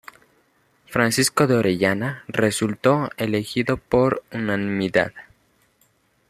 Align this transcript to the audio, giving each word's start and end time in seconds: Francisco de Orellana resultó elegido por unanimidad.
Francisco 0.87 1.45
de 1.45 1.57
Orellana 1.57 2.23
resultó 2.27 3.11
elegido 3.17 3.77
por 3.77 4.23
unanimidad. 4.31 5.13